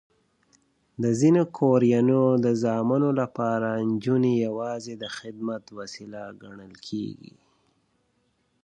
د 1.03 1.05
ځینو 1.19 1.41
کورنیو 1.57 2.23
د 2.45 2.47
زامنو 2.63 3.09
لپاره 3.21 3.69
نجونې 3.89 4.33
یواځې 4.45 4.93
د 4.97 5.05
خدمت 5.17 5.63
وسیله 5.79 6.21
ګڼل 6.43 6.73
کېږي. 6.87 7.33